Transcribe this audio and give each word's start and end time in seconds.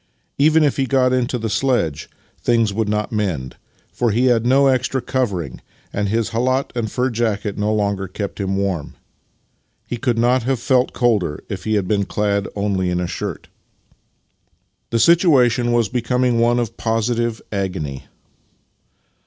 Even 0.39 0.63
if 0.63 0.77
he 0.77 0.87
got 0.87 1.13
into 1.13 1.37
the 1.37 1.47
sledge, 1.47 2.09
things 2.41 2.73
would 2.73 2.89
not 2.89 3.11
mend, 3.11 3.55
for 3.93 4.09
he 4.09 4.25
had 4.25 4.47
no 4.47 4.65
extra 4.65 4.99
covering, 4.99 5.61
and 5.93 6.09
his 6.09 6.31
kJialat 6.31 6.71
and 6.75 6.91
fur 6.91 7.11
jacket 7.11 7.55
no 7.55 7.71
longer 7.71 8.07
kept 8.07 8.39
him 8.39 8.57
warm. 8.57 8.95
He 9.85 9.97
could 9.97 10.17
not 10.17 10.41
have 10.41 10.59
felt 10.59 10.93
colder 10.93 11.43
if 11.49 11.65
he 11.65 11.75
had 11.75 11.87
been 11.87 12.05
clad 12.05 12.47
only 12.55 12.89
in 12.89 12.99
a 12.99 13.05
shirt. 13.05 13.47
The 14.89 14.97
situation 14.97 15.71
was 15.71 15.87
becoming 15.87 16.39
one 16.39 16.57
of 16.57 16.77
positive 16.77 17.39
agony. 17.51 18.05